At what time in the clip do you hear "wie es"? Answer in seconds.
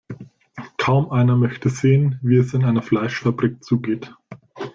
2.23-2.55